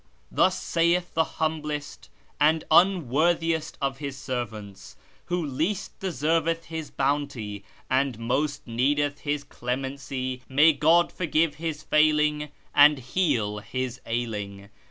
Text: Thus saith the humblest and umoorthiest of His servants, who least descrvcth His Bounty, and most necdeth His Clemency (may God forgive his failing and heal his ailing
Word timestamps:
Thus 0.31 0.59
saith 0.59 1.13
the 1.13 1.23
humblest 1.37 2.09
and 2.39 2.63
umoorthiest 2.71 3.75
of 3.79 3.99
His 3.99 4.17
servants, 4.17 4.95
who 5.25 5.45
least 5.45 5.99
descrvcth 5.99 6.63
His 6.63 6.89
Bounty, 6.89 7.63
and 7.87 8.17
most 8.17 8.65
necdeth 8.65 9.19
His 9.19 9.43
Clemency 9.43 10.41
(may 10.49 10.73
God 10.73 11.11
forgive 11.11 11.53
his 11.61 11.83
failing 11.83 12.49
and 12.73 12.97
heal 12.97 13.59
his 13.59 14.01
ailing 14.07 14.69